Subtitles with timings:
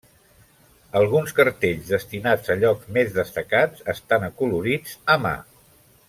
[0.99, 5.35] Alguns cartells, destinats a llocs més destacats, estan acolorits a mà.